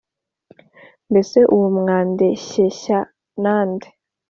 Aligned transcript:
mbese 1.09 1.37
ubu 1.53 1.67
mwandeshyeshya 1.77 2.99
na 3.43 3.55
nde, 3.69 3.87